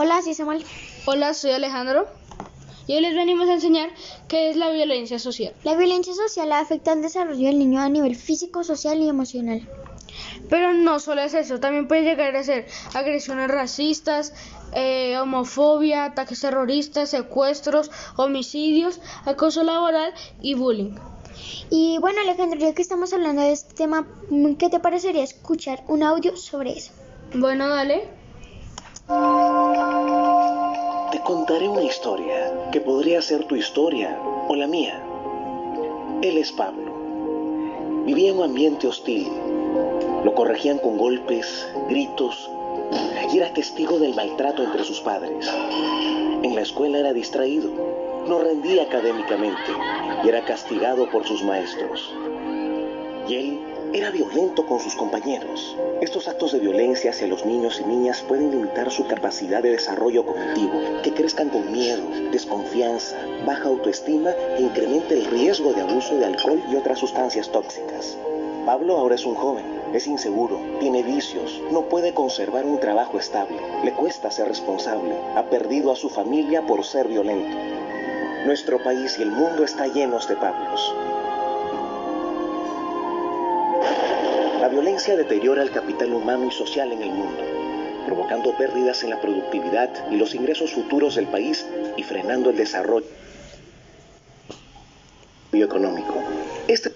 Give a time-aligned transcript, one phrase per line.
[0.00, 0.64] Hola, soy Samuel.
[1.06, 2.06] Hola, soy Alejandro.
[2.86, 3.90] Y hoy les venimos a enseñar
[4.28, 5.52] qué es la violencia social.
[5.64, 9.68] La violencia social afecta al desarrollo del niño a nivel físico, social y emocional.
[10.48, 14.34] Pero no solo es eso, también puede llegar a ser agresiones racistas,
[14.72, 20.94] eh, homofobia, ataques terroristas, secuestros, homicidios, acoso laboral y bullying.
[21.70, 24.06] Y bueno, Alejandro, ya que estamos hablando de este tema,
[24.60, 26.92] ¿qué te parecería escuchar un audio sobre eso?
[27.34, 28.17] Bueno, dale.
[29.08, 29.14] Te
[31.20, 35.02] contaré una historia que podría ser tu historia o la mía.
[36.20, 36.92] Él es Pablo.
[38.04, 39.32] Vivía en un ambiente hostil.
[40.24, 42.50] Lo corregían con golpes, gritos
[43.32, 45.50] y era testigo del maltrato entre sus padres.
[46.42, 47.70] En la escuela era distraído,
[48.26, 49.72] no rendía académicamente
[50.22, 52.12] y era castigado por sus maestros.
[53.26, 53.60] Y él
[53.92, 55.76] era violento con sus compañeros.
[56.00, 60.26] Estos actos de violencia hacia los niños y niñas pueden limitar su capacidad de desarrollo
[60.26, 66.26] cognitivo, que crezcan con miedo, desconfianza, baja autoestima e incremente el riesgo de abuso de
[66.26, 68.16] alcohol y otras sustancias tóxicas.
[68.66, 73.56] Pablo ahora es un joven, es inseguro, tiene vicios, no puede conservar un trabajo estable,
[73.82, 77.56] le cuesta ser responsable, ha perdido a su familia por ser violento.
[78.44, 80.94] Nuestro país y el mundo está llenos de Pablos.
[84.68, 87.42] La violencia deteriora el capital humano y social en el mundo,
[88.04, 91.64] provocando pérdidas en la productividad y los ingresos futuros del país
[91.96, 93.06] y frenando el desarrollo
[95.54, 96.22] económico.
[96.68, 96.92] Este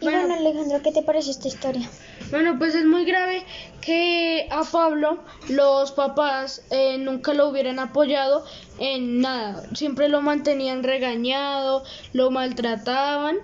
[0.00, 1.90] y bueno, Alejandro, ¿qué te parece esta historia?
[2.30, 3.44] Bueno, pues es muy grave
[3.80, 8.44] que a Pablo los papás eh, nunca lo hubieran apoyado
[8.78, 9.64] en nada.
[9.74, 13.36] Siempre lo mantenían regañado, lo maltrataban.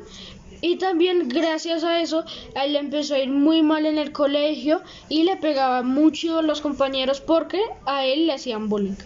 [0.61, 5.23] Y también gracias a eso, él empezó a ir muy mal en el colegio y
[5.23, 8.97] le pegaba mucho a los compañeros porque a él le hacían bullying.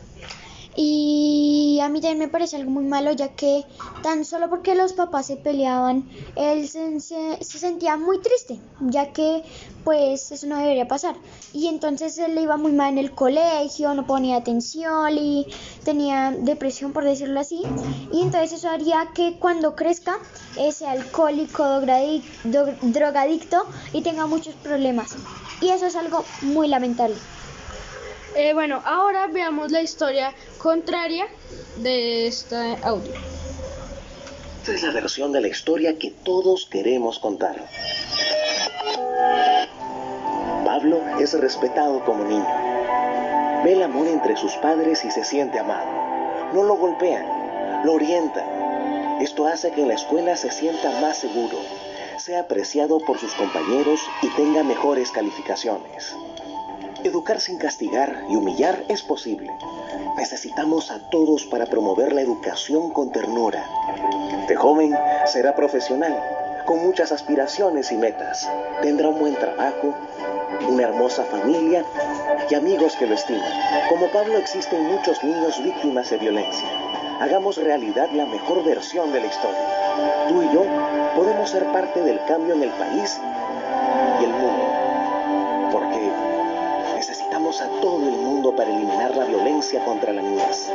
[0.74, 3.64] Y a mí también me parece algo muy malo, ya que
[4.02, 9.42] tan solo porque los papás se peleaban, él se, se, sentía muy triste, ya que
[9.84, 11.14] pues eso no debería pasar.
[11.52, 15.46] Y entonces él le iba muy mal en el colegio, no ponía atención y
[15.84, 17.62] tenía depresión, por decirlo así.
[18.10, 20.18] Y entonces eso haría que cuando crezca
[20.72, 21.80] sea alcohólico,
[22.82, 25.16] drogadicto y tenga muchos problemas.
[25.60, 27.16] Y eso es algo muy lamentable.
[28.34, 31.26] Eh, bueno, ahora veamos la historia contraria
[31.76, 33.12] de este audio.
[34.60, 37.56] Esta es la versión de la historia que todos queremos contar.
[40.64, 42.46] Pablo es respetado como niño.
[43.64, 45.90] Ve el amor entre sus padres y se siente amado.
[46.54, 49.20] No lo golpean, lo orientan.
[49.20, 51.58] Esto hace que en la escuela se sienta más seguro,
[52.16, 56.14] sea apreciado por sus compañeros y tenga mejores calificaciones.
[57.04, 59.50] Educar sin castigar y humillar es posible.
[60.16, 63.66] Necesitamos a todos para promover la educación con ternura.
[64.46, 64.96] De joven
[65.26, 66.16] será profesional,
[66.64, 68.48] con muchas aspiraciones y metas.
[68.82, 69.94] Tendrá un buen trabajo,
[70.68, 71.84] una hermosa familia
[72.48, 73.50] y amigos que lo estiman.
[73.88, 76.68] Como Pablo existen muchos niños víctimas de violencia.
[77.20, 80.28] Hagamos realidad la mejor versión de la historia.
[80.28, 80.64] Tú y yo
[81.16, 83.20] podemos ser parte del cambio en el país
[84.20, 84.81] y el mundo
[87.60, 90.70] a todo el mundo para eliminar la violencia contra la niñez.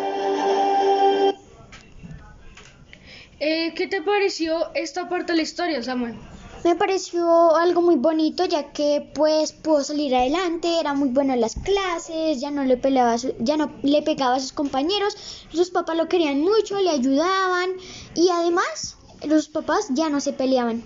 [3.40, 6.16] Eh, ¿Qué te pareció esta parte de la historia, Samuel?
[6.64, 11.42] Me pareció algo muy bonito ya que pues pudo salir adelante, era muy bueno en
[11.42, 15.16] las clases, ya no le peleaba, ya no le pegaba a sus compañeros,
[15.52, 17.72] sus papás lo querían mucho, le ayudaban
[18.16, 20.84] y además los papás ya no se peleaban.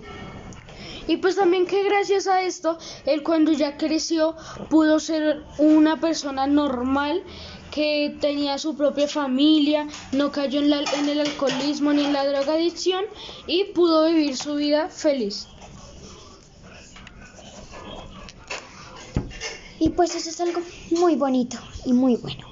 [1.06, 4.36] Y pues también que gracias a esto, él cuando ya creció
[4.70, 7.22] pudo ser una persona normal
[7.70, 13.04] que tenía su propia familia, no cayó en, en el alcoholismo ni en la drogadicción
[13.46, 15.48] y pudo vivir su vida feliz.
[19.80, 22.51] Y pues eso es algo muy bonito y muy bueno.